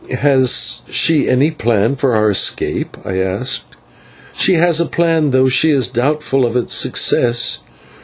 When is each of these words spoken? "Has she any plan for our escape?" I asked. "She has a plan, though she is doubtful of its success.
"Has 0.21 0.81
she 0.89 1.29
any 1.29 1.51
plan 1.51 1.95
for 1.95 2.15
our 2.15 2.31
escape?" 2.31 2.97
I 3.05 3.19
asked. 3.19 3.67
"She 4.33 4.55
has 4.55 4.81
a 4.81 4.87
plan, 4.87 5.29
though 5.29 5.47
she 5.47 5.69
is 5.69 5.89
doubtful 5.89 6.43
of 6.43 6.57
its 6.57 6.73
success. 6.73 7.59